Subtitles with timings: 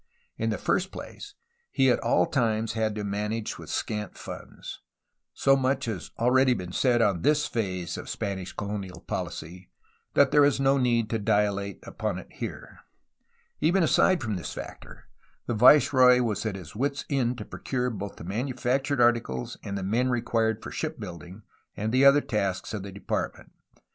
[0.35, 1.35] In the first place
[1.69, 4.81] he at all times had to manage with scant funds;
[5.31, 9.67] so much has already been said on this phase of Spanish colonial poUcy
[10.15, 12.79] that there is no need to dilate upon it here.
[13.59, 15.07] But, even aside from this factor,
[15.45, 19.83] the viceroy was at his wit's end to procure both the manufactured articles and the
[19.83, 21.43] men required for shipbuilding
[21.77, 23.51] and the other tasks of the Depart ment.